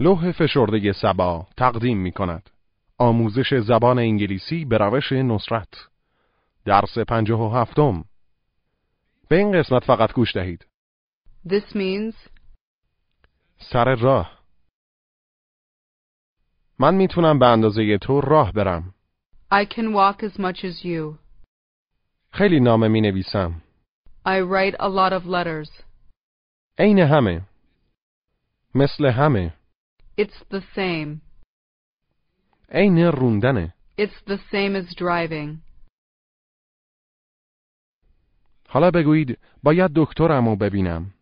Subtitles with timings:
[0.00, 2.50] لوح فشرده سبا تقدیم می کند.
[2.98, 5.88] آموزش زبان انگلیسی به روش نصرت.
[6.64, 8.04] درس پنجه و هفتم.
[9.28, 10.66] به این قسمت فقط گوش دهید.
[11.48, 12.14] This means
[13.58, 14.38] سر راه.
[16.78, 18.94] من می‌تونم به اندازه تو راه برم.
[19.52, 21.18] I can walk as much as you.
[22.32, 23.62] خیلی نامه می نویسم.
[24.26, 25.82] I write a lot of letters.
[26.78, 27.42] عین همه.
[28.74, 29.54] مثل همه.
[30.21, 31.21] It's the same.
[32.69, 33.73] عین روندنه.
[33.97, 35.61] It's the same as driving.
[38.69, 41.13] حالا بگویید باید دکترمو ببینم.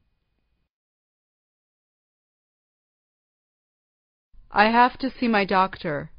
[4.52, 6.10] I have to see my doctor.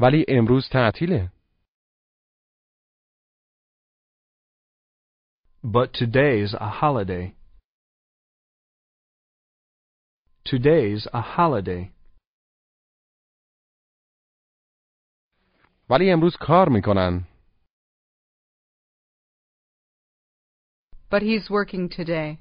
[0.00, 1.32] ولی امروز تعطیله.
[5.64, 7.37] But today's a holiday.
[10.48, 11.94] Today's a holiday.
[15.90, 17.26] ولی امروز کار میکنن.
[21.10, 22.38] But he's working today.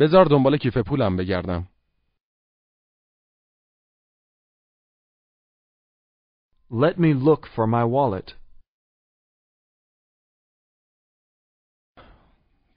[0.00, 1.68] بذار دنبال کیف پولم بگردم.
[6.70, 8.32] Let me look for my wallet.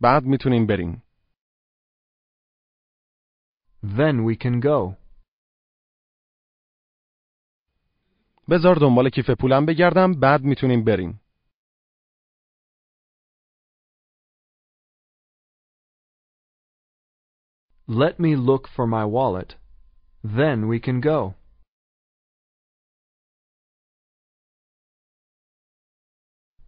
[0.02, 1.03] بعد میتونیم بریم.
[3.83, 4.97] Then we can go.
[8.50, 11.19] بذار دنبال کیف پولم بگردم بعد میتونیم بریم.
[17.88, 19.56] Let me look for my wallet.
[20.23, 21.36] Then we can go.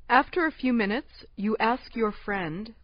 [0.09, 2.75] After a few minutes, you ask your friend,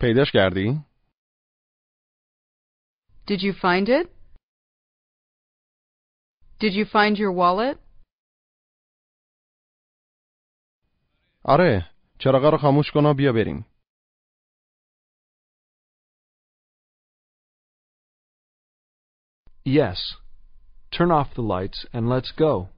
[0.00, 0.84] پیداش کردی؟
[3.26, 4.06] Did you find it?
[6.60, 7.78] Did you find your wallet?
[11.44, 11.90] آره.
[12.18, 13.66] چراغا رو خاموش کن و بیا بریم.
[19.64, 19.98] Yes.
[20.92, 22.68] Turn off the lights and let's go.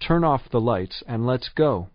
[0.00, 1.88] Turn off the lights and let's go.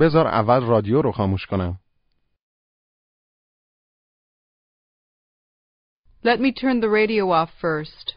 [0.00, 1.78] بذار اول رادیو رو خاموش کنم.
[6.24, 8.16] Let me turn the radio off first.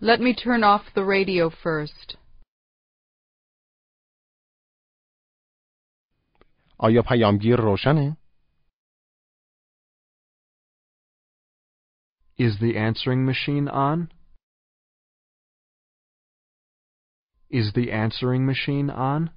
[0.00, 2.16] Let me turn off the radio first.
[6.78, 8.16] آیا پیامگیر روشنه؟
[12.38, 14.19] Is the answering machine on?
[17.49, 19.29] Is the answering machine on?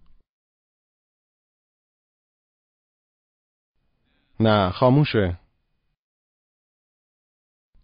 [4.40, 5.40] نه خاموشه.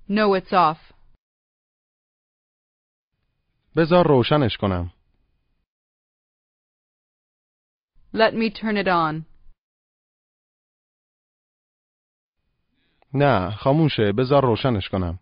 [0.09, 0.95] No, it's off.
[3.77, 4.91] بذار روشنش کنم.
[8.13, 9.25] Let me turn it on.
[13.15, 14.13] نه خاموشه.
[14.19, 15.19] بذار روشنش کنم.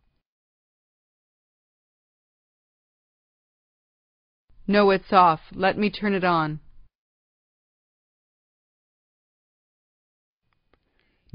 [4.67, 5.41] No, it's off.
[5.53, 6.61] Let me turn it on.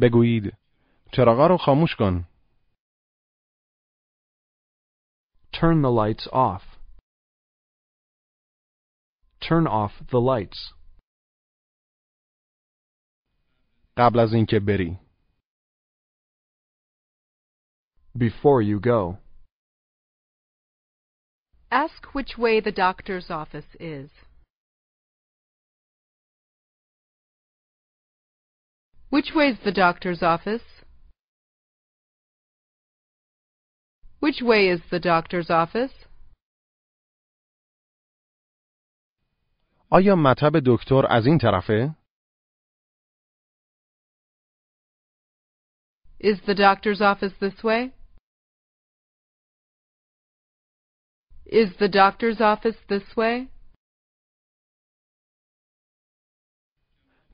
[0.01, 0.57] بگویید
[1.11, 2.27] چراغا رو خاموش کن.
[5.53, 6.63] Turn the lights off.
[9.41, 10.73] Turn off the lights.
[13.97, 14.99] قبل از اینکه بری.
[18.17, 19.20] Before you go.
[21.71, 24.09] ask which way the doctor's office is.
[29.09, 30.63] Which way's the doctor's office?
[34.19, 35.91] Which way is the doctor's office?
[39.89, 41.95] آیا مطب دکتر از این طرفه؟
[46.19, 47.93] Is the doctor's office this way?
[51.52, 53.48] Is the doctor's office this way?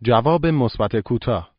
[0.03, 1.55] جواب مثبت کوتاه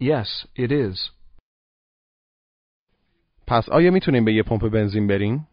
[0.00, 1.10] Yes, it is.
[3.46, 5.48] پس آیا میتونیم به یه پمپ بنزین بریم؟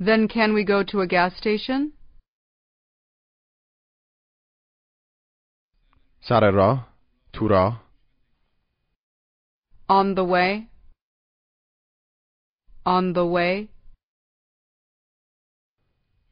[0.00, 1.92] Then can we go to a gas station?
[6.20, 6.89] سر راه
[7.40, 7.90] تو راه
[9.88, 10.68] On the way.
[12.86, 13.68] On the way.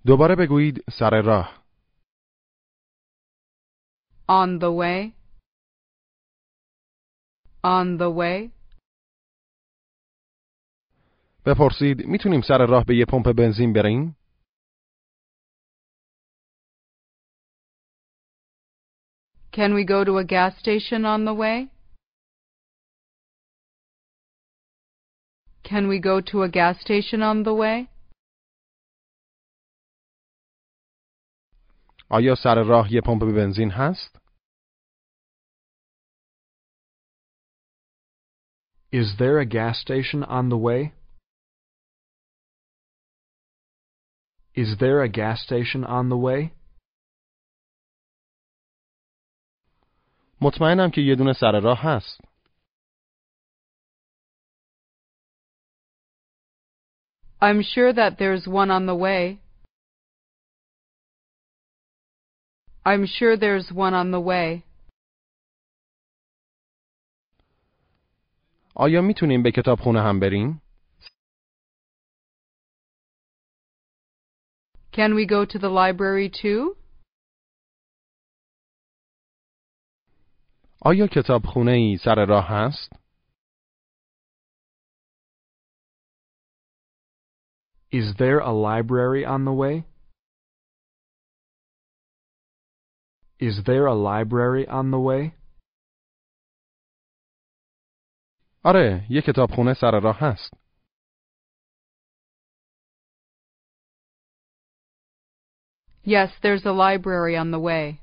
[0.06, 1.64] دوباره بگویید سر راه
[4.28, 5.12] On the way.
[7.64, 8.50] On the way.
[11.46, 14.17] بپرسید می‌تونیم سر راه به یه پمپ بنزین بریم؟
[19.51, 21.69] Can we go to a gas station on the way?
[25.63, 27.87] Can we go to a gas station on the way?
[32.09, 34.17] آیا سر راه یه پمپ بنزین هست؟
[38.91, 40.93] Is there a gas station on the way?
[44.55, 46.53] Is there a gas station on the way?
[50.40, 52.20] مطمئنم که یه دونه سر راه هست.
[57.40, 59.38] I'm sure that there's one on the way.
[62.84, 64.62] I'm sure there's one on the way.
[68.74, 70.62] آیا می‌تونیم به کتابخونه هم بریم؟
[74.92, 76.76] Can we go to the library too?
[80.81, 83.03] آیا کتابخونه ای سر راه هست؟
[87.91, 89.85] Is there a library on the way?
[93.39, 95.31] Is there a library on the way?
[98.65, 100.53] آره، یه کتابخونه سر راه هست.
[106.05, 108.01] Yes, there's a library on the way.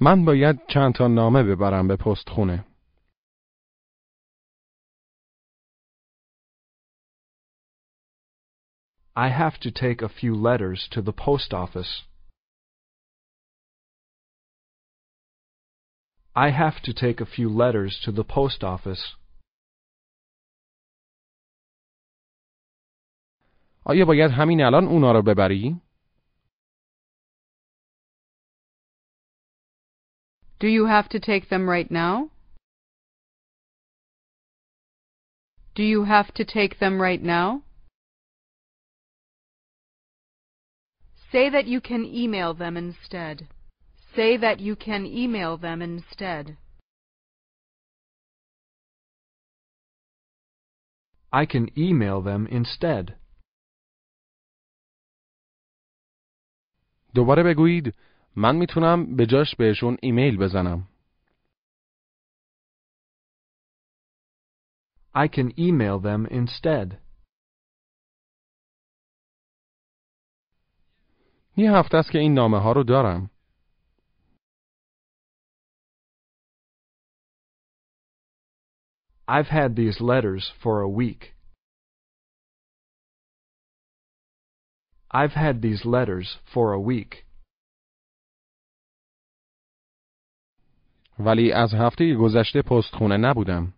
[0.00, 2.64] من باید چند تا نامه ببرم به پست خونه.
[9.16, 12.02] I have to take a few letters to the post office.
[16.34, 19.16] I have to take a few letters to the post office.
[23.84, 25.80] آیا باید همین الان اونا رو ببری؟
[30.59, 32.29] Do you have to take them right now?
[35.73, 37.63] Do you have to take them right now?
[41.31, 43.47] Say that you can email them instead.
[44.15, 46.57] Say that you can email them instead.
[51.31, 53.15] I can email them instead.
[57.15, 57.95] دوباره بگویید
[58.36, 60.88] من می‌تونم به جاش بهشون ایمیل بزنم.
[65.14, 67.06] I can email them instead.
[71.56, 73.30] یه هفته است که این نامه ها رو دارم.
[79.28, 81.34] I've had these letters for a week.
[85.10, 87.25] I've had these letters for a week.
[91.18, 93.72] ولی از هفته گذشته پست خونه نبودم.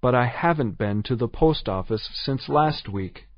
[0.00, 3.28] But I haven't been to the post office since last week.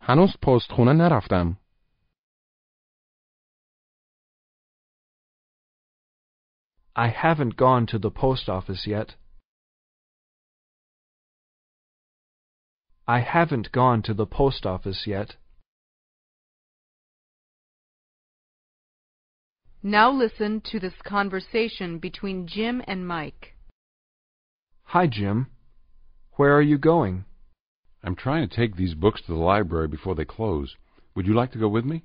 [0.00, 1.56] هنوز پست خونه نرفتم.
[6.96, 9.16] I haven't gone to the post office yet.
[13.06, 15.36] I haven't gone to the post office yet.
[19.82, 23.54] Now listen to this conversation between Jim and Mike.
[24.84, 25.48] Hi, Jim.
[26.36, 27.26] Where are you going?
[28.02, 30.74] I'm trying to take these books to the library before they close.
[31.14, 32.04] Would you like to go with me?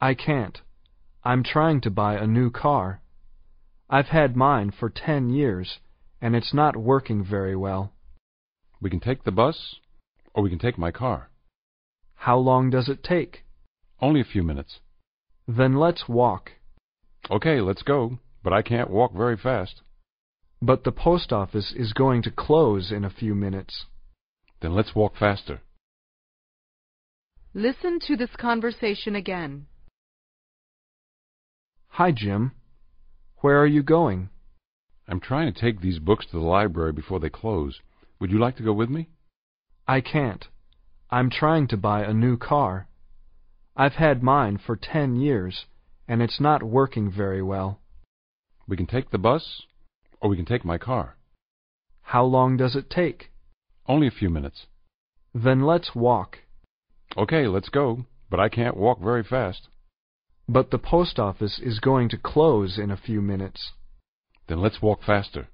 [0.00, 0.60] I can't.
[1.24, 3.02] I'm trying to buy a new car.
[3.90, 5.80] I've had mine for ten years,
[6.20, 7.92] and it's not working very well.
[8.80, 9.76] We can take the bus,
[10.34, 11.30] or we can take my car.
[12.14, 13.44] How long does it take?
[14.00, 14.80] Only a few minutes.
[15.46, 16.52] Then let's walk.
[17.30, 19.82] Okay, let's go, but I can't walk very fast.
[20.60, 23.86] But the post office is going to close in a few minutes.
[24.60, 25.60] Then let's walk faster.
[27.54, 29.66] Listen to this conversation again.
[31.88, 32.52] Hi, Jim.
[33.40, 34.30] Where are you going?
[35.08, 37.80] I'm trying to take these books to the library before they close.
[38.20, 39.08] Would you like to go with me?
[39.86, 40.46] I can't.
[41.10, 42.88] I'm trying to buy a new car.
[43.76, 45.66] I've had mine for ten years,
[46.06, 47.80] and it's not working very well.
[48.66, 49.62] We can take the bus,
[50.20, 51.16] or we can take my car.
[52.02, 53.32] How long does it take?
[53.86, 54.66] Only a few minutes.
[55.34, 56.38] Then let's walk.
[57.16, 59.68] Okay, let's go, but I can't walk very fast.
[60.48, 63.72] But the post office is going to close in a few minutes.
[64.48, 65.48] Then let's walk faster.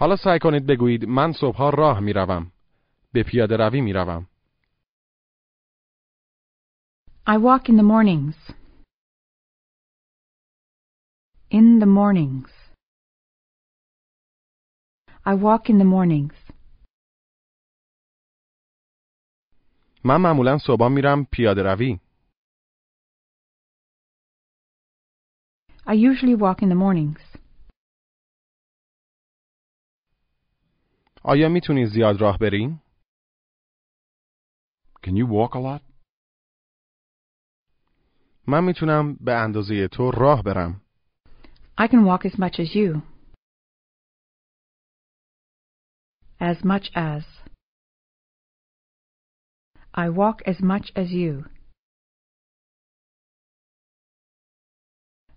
[0.00, 2.52] حالا سعی کنید بگویید من صبحها راه می روم.
[3.12, 4.26] به پیاده روی می روم.
[7.26, 8.54] I walk in the mornings.
[11.50, 12.50] In the mornings.
[15.26, 16.52] I walk in the mornings.
[20.04, 22.00] من معمولا صبحها میرم پیاده روی.
[25.86, 27.29] I usually walk in the mornings.
[31.22, 32.80] آیا می‌تونی زیاد راه بری؟
[35.06, 35.82] Can you walk a lot?
[38.46, 40.80] من می‌تونم به اندازه تو راه برم.
[41.78, 43.02] I can walk as much as you.
[46.40, 47.24] As much as.
[49.94, 51.44] I walk as much as you.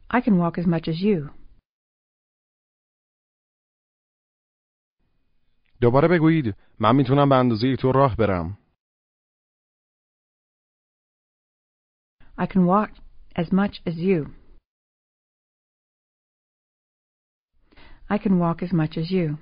[0.10, 1.43] I can walk as much as you.
[5.84, 8.58] دوباره بگویید من می‌تونم به اندازه تو راه برم.
[12.38, 12.92] I can walk
[13.36, 14.20] as much as you.
[18.10, 19.38] I can walk as much as you.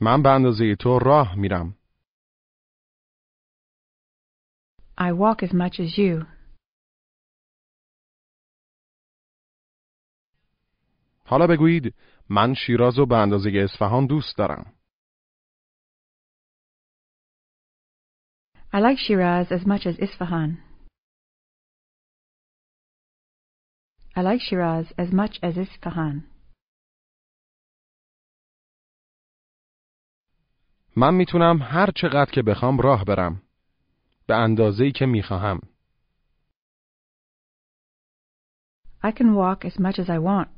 [0.00, 1.78] من به اندازه تو راه میرم.
[5.00, 6.38] I walk as much as you.
[11.28, 11.94] حالا بگویید
[12.30, 14.74] من شیراز رو به اندازه اصفهان دوست دارم.
[18.72, 20.50] I like Shiraz as much as Isfahan.
[24.14, 26.22] I like Shiraz as much as Isfahan.
[30.96, 33.42] من می‌تونم هر چقدر که بخوام راه برم.
[34.26, 35.60] به اندازه‌ای که می‌خواهم.
[39.02, 40.57] I can walk as much as I want.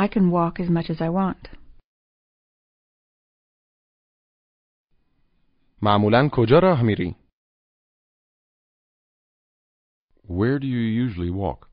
[0.00, 1.56] I can walk as much as I want.
[5.82, 7.16] معمولا کجا راه میری؟
[10.28, 11.66] Where do you usually walk?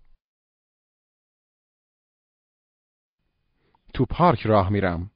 [3.93, 5.11] تو پارک راه میرم.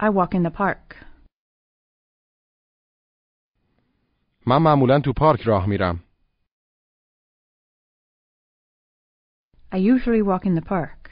[0.00, 1.12] I walk in the park.
[4.46, 6.05] من معمولا تو پارک راه میرم.
[9.76, 11.10] usually walk in the park.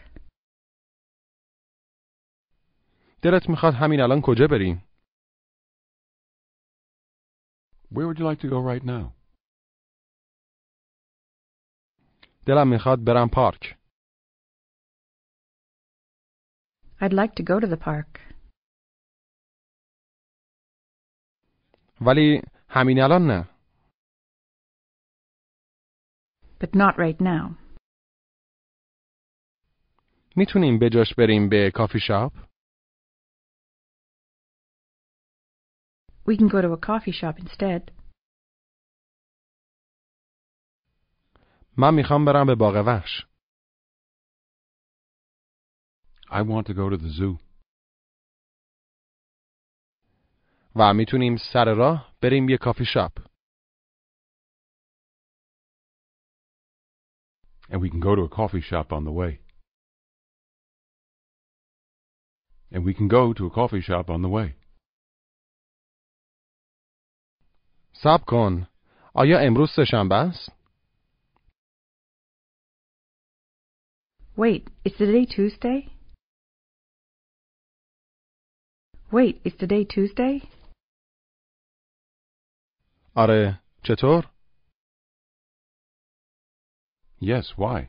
[3.23, 4.83] دلت میخواد همین الان کجا بریم؟
[7.93, 9.13] Where would you like to go right now?
[12.47, 13.77] دلم میخواد برم پارک.
[17.01, 18.21] I'd like to go to the park.
[22.01, 23.49] ولی همین الان نه.
[26.61, 27.64] But not right now.
[30.37, 32.33] میتونیم به جاش بریم به کافی شاپ؟
[36.29, 37.91] We can go to a coffee shop instead.
[41.77, 43.27] من میخوام برم به باغ وحش.
[46.31, 47.39] I want to go to the zoo.
[50.77, 53.19] و میتونیم سر راه بریم یه کافی شاپ.
[57.71, 59.44] And we can go to a coffee shop on the way.
[62.75, 64.55] And we can go to a coffee shop on the way.
[67.93, 68.67] صبر کن.
[69.15, 70.61] آیا امروز سهشنبه است؟
[74.37, 75.91] Wait, is today Tuesday?
[79.13, 80.49] Wait, is today Tuesday?
[83.17, 83.61] آره.
[83.85, 84.31] چطور؟
[87.21, 87.87] Yes, why?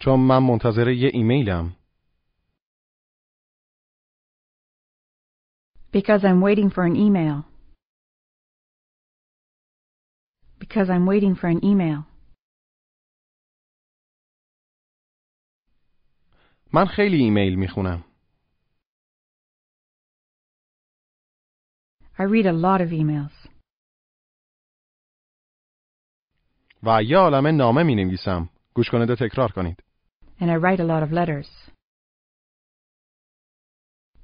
[0.00, 1.76] چون من منتظر یه ایمیلم.
[5.96, 7.44] Because I'm waiting for an email.
[10.58, 12.04] Because I'm waiting for an email.
[16.74, 18.04] من خیلی ایمیل میخونم.
[22.18, 23.48] I read a lot of emails.
[26.82, 28.50] و یه عالمه نامه می نویسم.
[28.74, 29.82] گوش کنید و تکرار کنید.
[30.38, 31.72] And I write a lot of letters.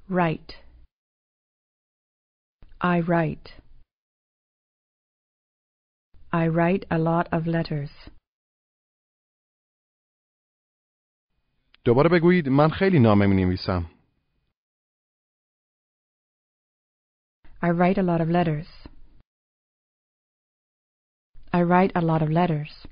[0.09, 0.62] Write.
[2.84, 3.48] I write.
[6.32, 8.10] I write a lot of letters.
[11.84, 13.90] دوباره بگویید من خیلی نامه می نویسم.
[17.62, 18.88] I write a lot of letters.
[21.52, 22.86] I write a lot of letters.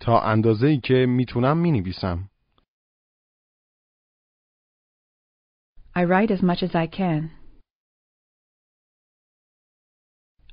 [0.00, 2.29] تا اندازه ای که می‌تونم می نویسم.
[5.99, 7.31] I write as much as I can.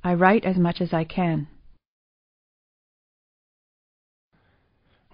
[0.05, 1.47] I write as much as I can.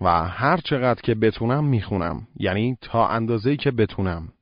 [0.00, 2.28] و هر چقدر که بتونم میخونم.
[2.36, 4.32] یعنی تا اندازه ای که بتونم.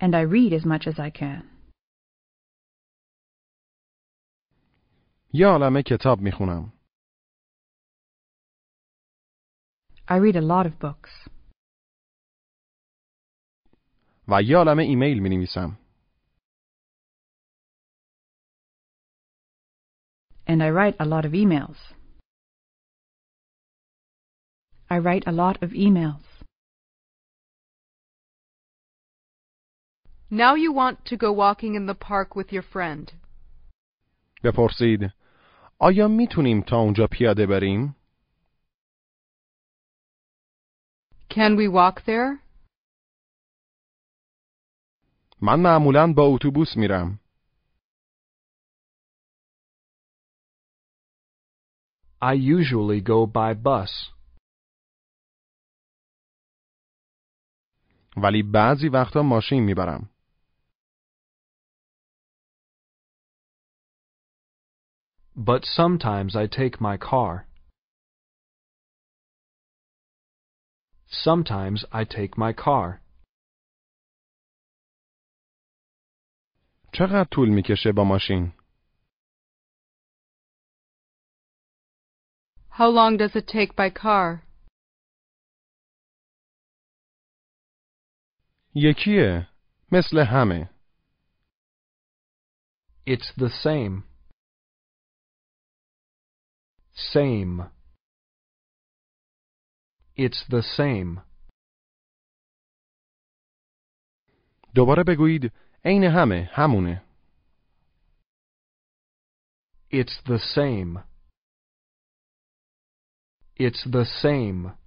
[0.00, 1.42] And I read as much as I can.
[5.32, 6.72] یه عالمه کتاب میخونم.
[10.08, 11.28] I read a lot of books.
[14.30, 15.78] و یه عالمه ایمیل می نویسم.
[20.46, 21.76] And I write a lot of emails.
[24.88, 26.22] I write a lot of emails.
[30.30, 33.12] Now you want to go walking in the park with your friend.
[34.44, 35.12] بپرسید
[35.78, 37.96] آیا میتونیم تا اونجا پیاده بریم؟
[41.30, 42.39] Can we walk there?
[45.43, 47.19] من معمولا با اتوبوس میرم.
[52.21, 54.13] I usually go by bus.
[58.17, 60.09] ولی بعضی وقتا ماشین می‌برم.
[65.35, 67.47] But sometimes I take my car.
[71.25, 73.01] Sometimes I take my car.
[76.93, 78.53] چقدر طول می‌کشه با ماشین؟
[82.71, 84.47] How long does it take by car?
[88.75, 89.47] یکیه.
[89.91, 90.69] مثل همه.
[93.07, 94.03] It's the same.
[96.93, 97.71] Same.
[100.17, 101.21] It's the same.
[104.75, 105.51] دوباره بگویید
[105.84, 107.02] عین همه همونه.
[109.92, 111.04] It's the same.
[113.58, 114.78] It's the same.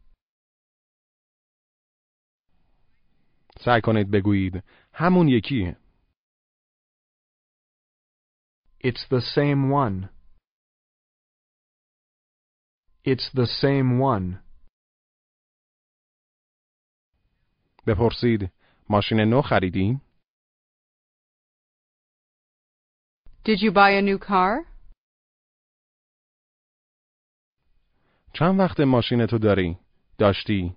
[3.59, 5.77] سعی کنید بگویید همون یکیه.
[8.83, 10.09] It's the same one.
[13.05, 14.49] It's the same one.
[17.87, 18.51] بپرسید
[18.89, 20.01] ماشین نو خریدی؟
[23.49, 24.65] Did you buy a new car?
[28.33, 29.77] چند وقت ماشین تو داری؟
[30.17, 30.75] داشتی؟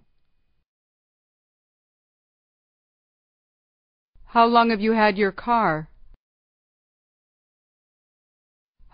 [4.35, 5.89] How long have you had your car?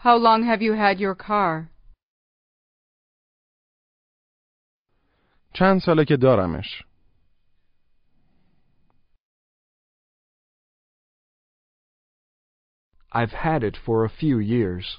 [0.04, 1.70] How long have you had your car?
[5.54, 6.82] چند ساله که دارمش؟
[13.12, 14.98] I've had it for a few years.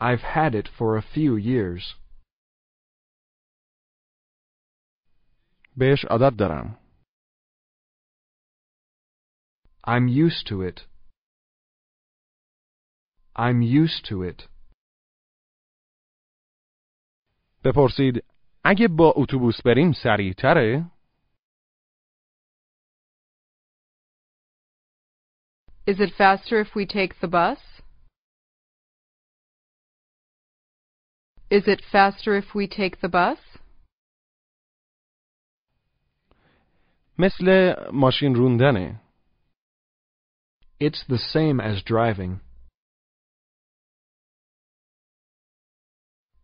[0.00, 1.94] I've had it for a few years.
[5.76, 6.78] بهش عادت دارم.
[9.86, 10.80] I'm used to it.
[13.36, 14.48] I'm used to it.
[17.64, 18.24] بپرسید
[18.64, 20.90] اگه با اتوبوس بریم سریعتره؟
[25.86, 27.58] Is it faster if we take the bus?
[31.48, 33.38] Is it faster if we take the bus?
[37.18, 39.00] مثل ماشین روندنه.
[40.80, 42.40] It's the same as driving.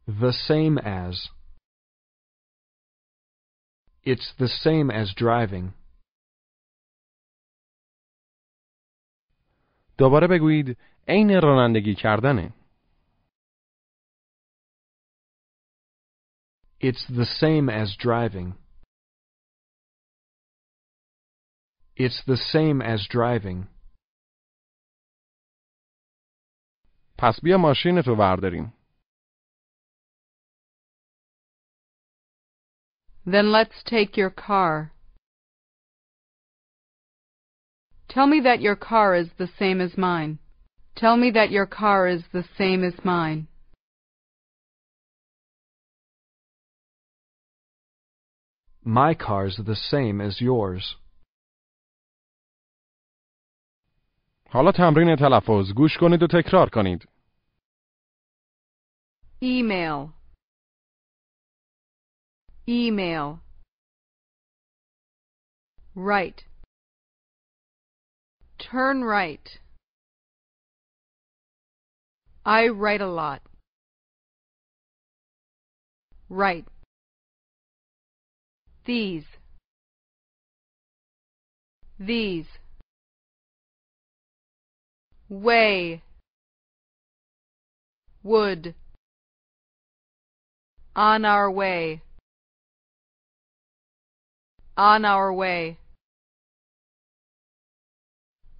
[0.07, 1.29] The same as.
[4.05, 5.75] It's the same as driving.
[9.98, 12.54] دوباره بگویید عین رانندگی کردنه.
[16.80, 18.54] It's the same as driving.
[21.96, 23.68] It's the same as driving.
[27.18, 28.74] پس بیا ماشینتو برداریم.
[33.26, 34.97] Then let's take your car.
[38.09, 40.39] Tell me that your car is the same as mine.
[40.95, 43.49] Tell me that your car is the same as mine.
[48.85, 50.97] My car's the same as yours.
[54.51, 57.09] حالا تمرین تلفظ گوش کنید و تکرار کنید.
[59.43, 60.13] Email.
[62.69, 63.41] Email.
[65.97, 66.45] Right.
[68.58, 69.60] Turn right.
[72.46, 73.42] I write a lot.
[76.30, 76.66] Right.
[78.86, 79.26] These.
[82.00, 82.48] These.
[85.30, 86.02] Way.
[88.24, 88.76] Would.
[90.96, 92.02] On our way.
[94.78, 95.78] On our way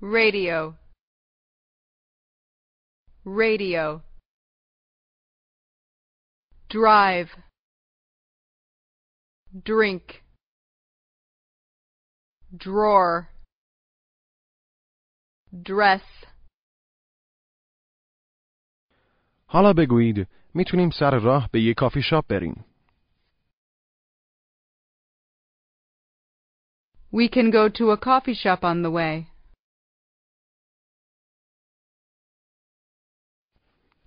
[0.01, 0.75] Radio.
[3.25, 4.03] Radio.
[6.69, 7.31] Drive.
[9.65, 10.23] Drink.
[12.57, 13.29] Drawer.
[15.53, 16.03] Dress.
[19.47, 22.65] حالا بگویید میتونیم سر راه به یک کافی شاپ بریم.
[27.13, 29.27] We can go to a coffee shop on the way.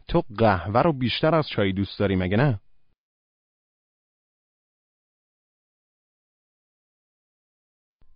[0.10, 2.60] تو قهوه رو بیشتر از چای دوست داری مگه نه؟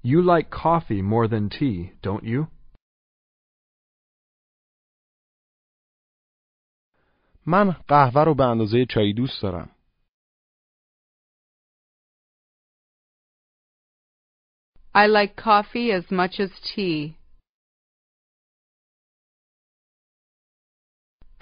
[0.03, 2.47] You like coffee more than tea, don't you?
[7.45, 9.75] من قهوه رو به اندازه چای دوست دارم.
[14.95, 17.15] I like coffee as much as tea.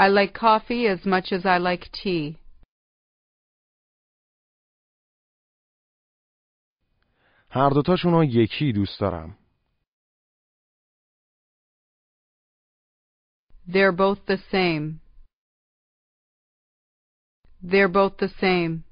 [0.02, 2.38] I like coffee as much as I like tea.
[7.50, 9.38] هر دوتاشون رو یکی دوست دارم.
[13.68, 15.00] They're both the same.
[17.64, 18.84] They're both the same.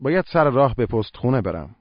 [0.00, 1.76] باید سر راه به پستخونه برم.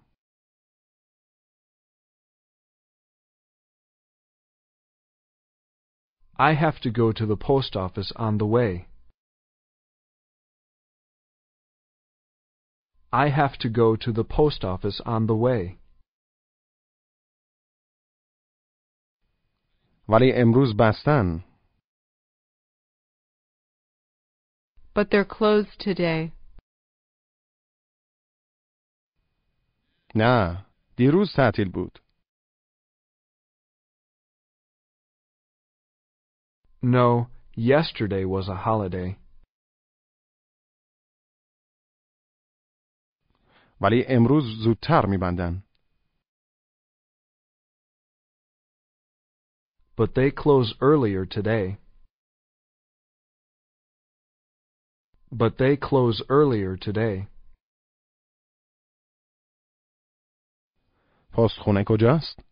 [6.37, 8.87] I have to go to the post office on the way.
[13.13, 15.77] I have to go to the post office on the way.
[20.07, 21.43] ولی امروز بستن.
[24.93, 26.31] But they're closed today.
[30.15, 30.65] نه،
[30.97, 31.99] دیروز تعطیل بود.
[36.81, 39.17] No, yesterday was a holiday.
[43.81, 45.63] ولی امروز زودتر میبندن.
[49.95, 51.77] But they close earlier today.
[55.31, 57.27] But they close earlier today.
[61.33, 62.44] پستخونه کجاست؟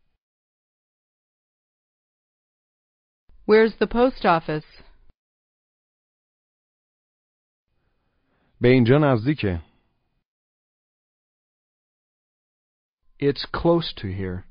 [3.46, 4.84] Where's the post office?
[8.62, 9.62] به اینجا نزدیکه.
[13.20, 14.44] It's close to here.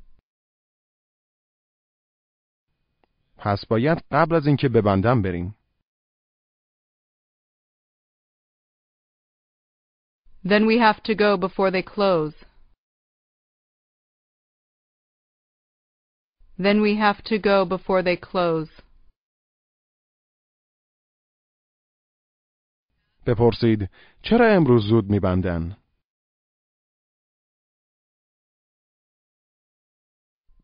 [3.36, 5.54] پس باید قبل از اینکه ببندم بریم.
[10.44, 12.34] Then we have to go before they close.
[16.58, 18.68] Then we have to go before they close.
[23.25, 23.89] بپرسید
[24.21, 25.77] چرا امروز زود میبندن؟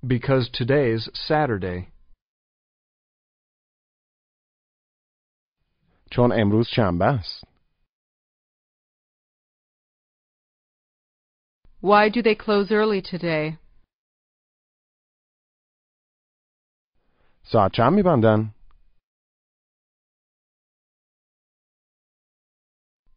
[0.03, 1.91] Because today's Saturday.
[6.11, 7.43] چون امروز شنبه است.
[11.81, 13.57] Why do they close early today?
[17.43, 18.53] ساعت چند میبندن؟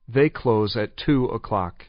[0.07, 1.85] They close at two o'clock.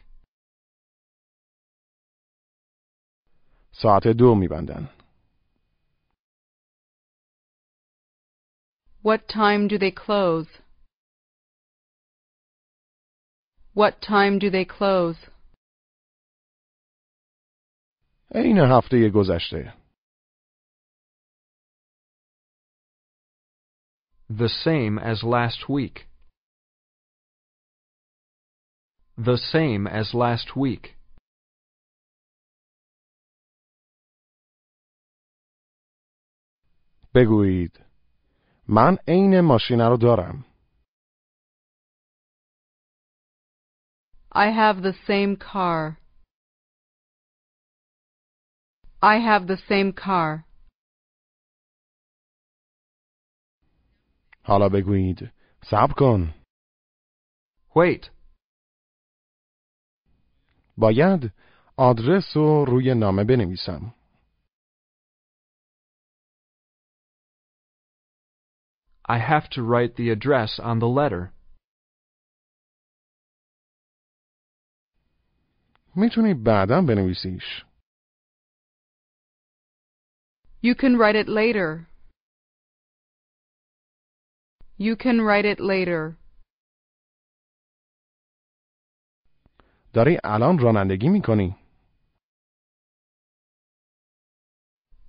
[3.72, 4.88] ساعت دو میبندن.
[9.02, 10.46] What time do they close?
[13.74, 15.16] What time do they close?
[18.34, 19.74] عین هفته گذشته.
[24.28, 26.08] The same as last week.
[29.16, 30.94] The same as last week.
[37.14, 37.80] بگویید
[38.68, 40.44] من عین ماشین رو دارم.
[44.32, 45.98] I have the same car.
[49.02, 50.44] I have the same car.
[54.44, 55.18] حالا بگویید
[55.64, 56.34] صبر کن.
[57.74, 58.11] Wait.
[60.78, 61.32] باید
[61.76, 63.94] آدرس رو روی نامه بنویسم.
[69.08, 71.32] I have to write the address on the letter.
[75.96, 77.64] میتونی بعدا بنویسیش.
[80.62, 81.88] You can write it later.
[84.78, 86.16] You can write it later.
[89.92, 91.56] داری الان رانندگی میکنی.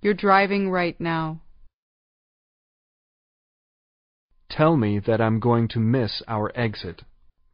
[0.02, 1.40] You're driving right now.
[4.48, 7.04] Tell me that I'm going to miss our exit.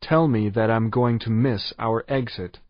[0.01, 2.61] Tell me that I'm going to miss our exit.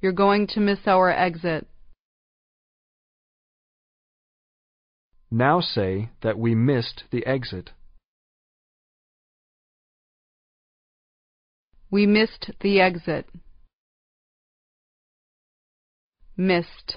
[0.00, 1.66] You're going to miss our exit.
[5.30, 7.70] Now say that we missed the exit.
[11.90, 13.26] We missed the exit.
[16.36, 16.96] Missed.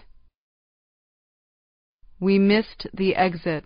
[2.19, 3.65] We missed the exit.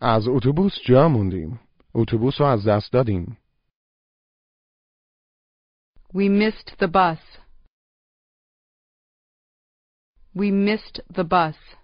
[0.00, 1.60] از اتوبوس جا موندیم.
[1.94, 3.38] اتوبوس رو از دست دادیم.
[6.14, 7.22] We missed the bus.
[10.34, 11.76] We missed the bus.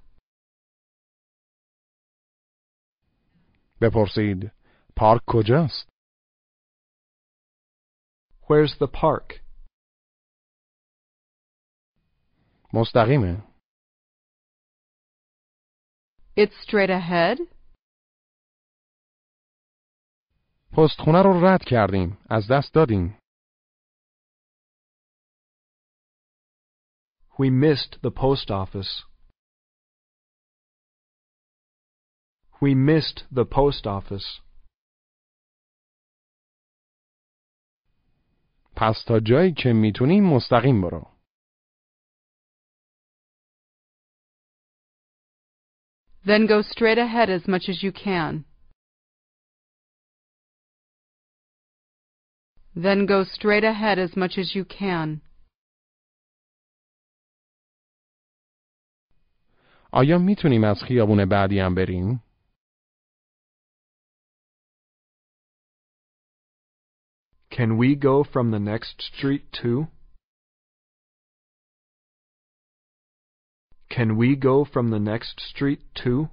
[3.81, 4.56] بپرسید
[4.97, 5.89] پارک کجاست؟
[8.43, 9.43] Where's the park?
[12.75, 13.53] مستقیمه.
[16.37, 17.39] It's straight ahead.
[20.73, 22.19] پستخونه رو رد کردیم.
[22.31, 23.19] از دست دادیم.
[27.39, 28.93] We missed the post office.
[32.61, 34.46] We missed the post office.
[38.80, 41.08] پس تا جایی که می‌تونی مستقیم برو.
[46.26, 48.44] Then go straight ahead as much as you can.
[52.76, 55.22] Then go straight ahead as much as you can.
[59.92, 62.27] آیا می‌تونیم از خیابون بعدی هم بریم؟
[67.57, 69.89] Can we go from the next street too?
[73.91, 76.29] Can we go from the next street too?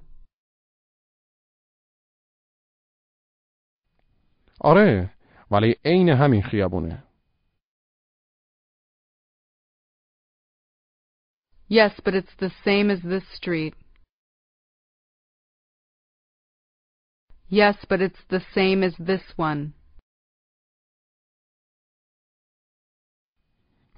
[4.60, 5.14] آره
[5.50, 7.02] ولی عین همین خیابونه.
[11.68, 13.74] Yes, but it's the same as this street.
[17.48, 19.74] Yes, but it's the same as this one.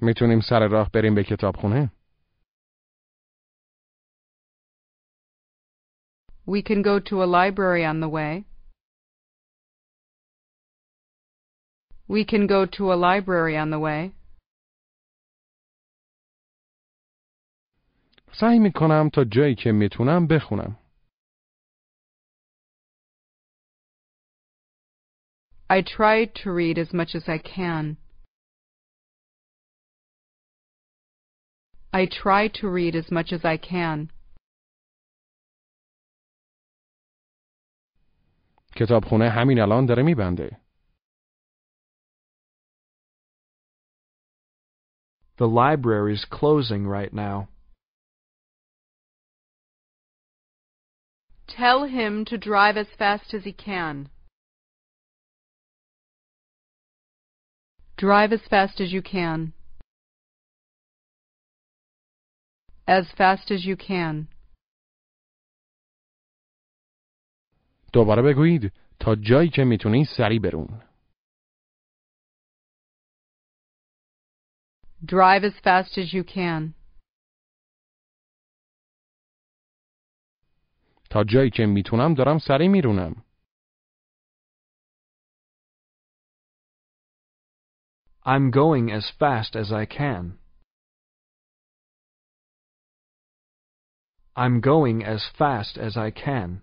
[0.00, 1.90] میتونیم سر راه بریم به کتابخونه؟
[6.46, 8.44] We can go to a library on the way.
[12.08, 14.12] We can go to a library on the way.
[18.40, 20.78] سعی میکنم تا جایی که میتونم بخونم.
[25.70, 27.96] I try to read as much as I can.
[31.96, 34.10] I try to read as much as I can.
[38.76, 40.60] کتابخونه همین الان داره میبنده.
[45.36, 47.48] The library's closing right now.
[51.46, 54.08] Tell him to drive as fast as he can.
[57.98, 59.52] Drive as fast as you can.
[62.86, 64.28] As fast as you can.
[67.92, 70.82] دوباره بگویید تا جایی که میتونی سری برون.
[75.04, 76.74] Drive as fast as you can.
[81.10, 83.24] تا جایی که میتونم دارم سری میرونم.
[88.24, 90.38] I'm going as fast as I can.
[94.36, 96.62] I'm going as fast as I can.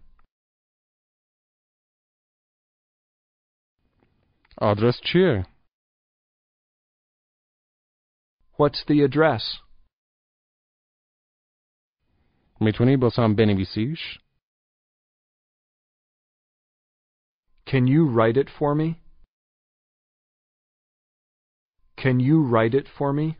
[4.61, 5.45] آدرس چیه؟
[8.57, 9.43] What's the address?
[12.61, 14.19] میتونی باسم بنویسیش؟
[17.65, 19.01] Can you write it for me?
[21.95, 23.37] Can you write it for me?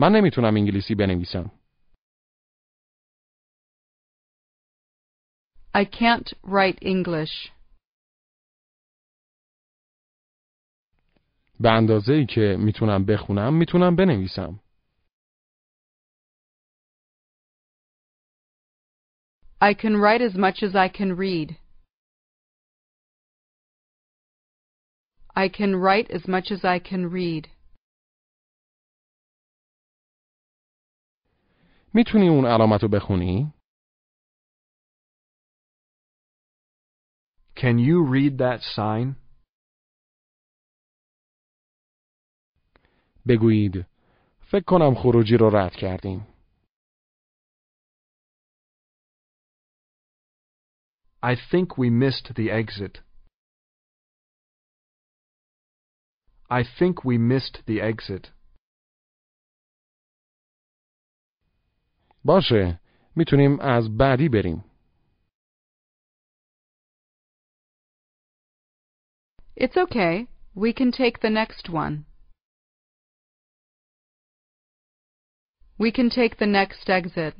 [0.00, 1.50] من نمی‌تونم انگلیسی بنویسم.
[5.74, 7.50] I can't write English.
[11.60, 14.60] به اندازه ای که می‌تونم بخونم می‌تونم بنویسم.
[19.60, 21.56] I can write as much as I can read.
[25.36, 27.57] I can write as much as I can read.
[31.98, 33.52] می‌تونی اون علامت رو بخونی؟
[37.56, 39.16] Can you read that sign?
[43.28, 43.86] بگویید
[44.50, 46.26] فکر کنم خروجی رو رد کردیم.
[51.22, 53.02] I think we missed the exit.
[56.50, 58.37] I think we missed the exit.
[62.28, 62.80] باشه
[63.16, 64.64] می‌تونیم از بعدی بریم.
[69.56, 70.26] It's okay.
[70.54, 71.94] We can take the next one.
[75.78, 77.34] We can take the next exit.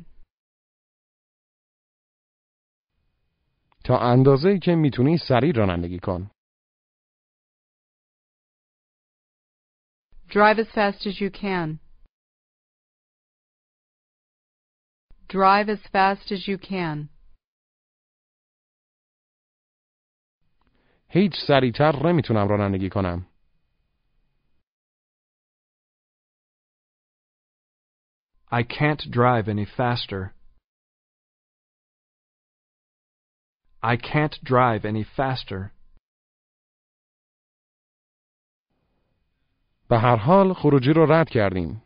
[3.84, 6.30] تا اندازه ای که می‌تونی سریع رانندگی کن.
[10.28, 11.87] Drive as fast as you can.
[15.27, 17.09] Drive as fast as you can.
[21.09, 23.25] هیچ سریعتر نمیتونم رانندگی کنم.
[28.51, 30.33] I can't drive any faster.
[33.81, 35.71] I can't drive any faster.
[39.89, 41.81] به هر حال خروجی رو رد کردیم.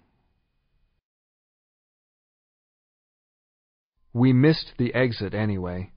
[4.13, 5.91] We missed the exit anyway.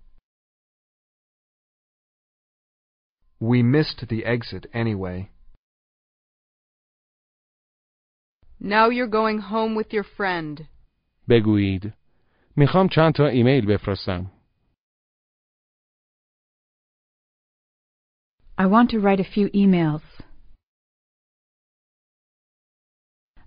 [3.40, 5.30] We missed the exit anyway.
[8.60, 10.68] Now you're going home with your friend.
[11.28, 11.92] بگویید
[12.56, 14.30] میخوام چند تا ایمیل بفرستم.
[18.58, 20.02] I want to write a few emails.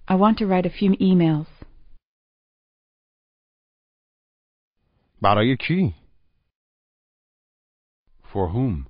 [0.08, 1.48] I want to write a few emails.
[5.22, 5.94] برای کی؟
[8.22, 8.87] For whom?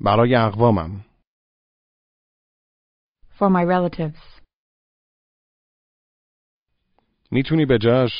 [0.00, 1.04] برای اقوامم.
[3.38, 4.42] For my relatives.
[7.30, 8.10] می‌تونی به جاش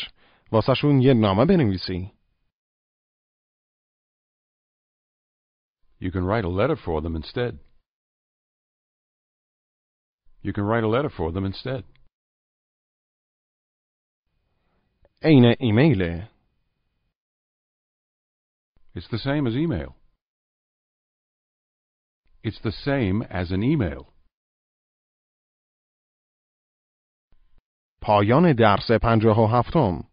[0.52, 2.12] واسهشون یه نامه بنویسی.
[6.00, 7.58] You can write a letter for them instead.
[10.44, 11.97] You can write a letter for them instead.
[15.23, 16.29] عین ایمیله.
[18.95, 19.95] It's the same as email.
[22.43, 24.13] It's the same as an email.
[28.01, 30.03] پایان درس پنجاه و هفتم